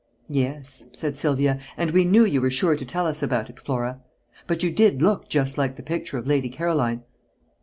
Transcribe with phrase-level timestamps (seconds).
[0.31, 4.01] "Yes," said Sylvia, "and we knew you were sure to tell us about it, Flora.
[4.47, 7.03] But you did look just like the picture of Lady Caroline."